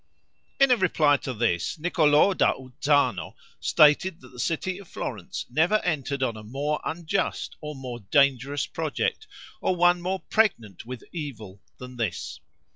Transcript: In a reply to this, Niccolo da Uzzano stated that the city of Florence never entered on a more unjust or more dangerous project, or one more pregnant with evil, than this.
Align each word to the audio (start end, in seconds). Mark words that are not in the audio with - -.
In 0.59 0.71
a 0.71 0.77
reply 0.77 1.17
to 1.17 1.31
this, 1.31 1.77
Niccolo 1.77 2.33
da 2.33 2.55
Uzzano 2.55 3.35
stated 3.59 4.19
that 4.21 4.31
the 4.31 4.39
city 4.39 4.79
of 4.79 4.87
Florence 4.87 5.45
never 5.47 5.75
entered 5.83 6.23
on 6.23 6.35
a 6.35 6.41
more 6.43 6.81
unjust 6.83 7.55
or 7.61 7.75
more 7.75 7.99
dangerous 7.99 8.65
project, 8.65 9.27
or 9.61 9.75
one 9.75 10.01
more 10.01 10.19
pregnant 10.21 10.87
with 10.87 11.03
evil, 11.13 11.61
than 11.77 11.97
this. 11.97 12.39